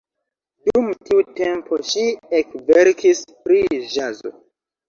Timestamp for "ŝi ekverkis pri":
1.91-3.63